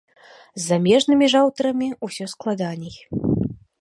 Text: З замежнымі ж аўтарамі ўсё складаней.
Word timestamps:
З 0.61 0.61
замежнымі 0.69 1.29
ж 1.33 1.41
аўтарамі 1.47 1.89
ўсё 2.07 2.25
складаней. 2.33 2.95